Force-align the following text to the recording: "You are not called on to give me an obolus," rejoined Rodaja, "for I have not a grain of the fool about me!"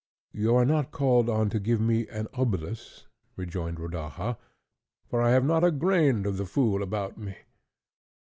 "You 0.33 0.55
are 0.55 0.65
not 0.65 0.89
called 0.89 1.29
on 1.29 1.51
to 1.51 1.59
give 1.59 1.79
me 1.79 2.07
an 2.07 2.27
obolus," 2.33 3.05
rejoined 3.35 3.77
Rodaja, 3.79 4.39
"for 5.07 5.21
I 5.21 5.29
have 5.29 5.45
not 5.45 5.63
a 5.63 5.69
grain 5.69 6.25
of 6.25 6.37
the 6.37 6.45
fool 6.47 6.81
about 6.81 7.19
me!" 7.19 7.37